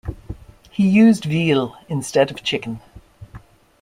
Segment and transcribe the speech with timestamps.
[0.71, 2.81] He used veal instead of chicken.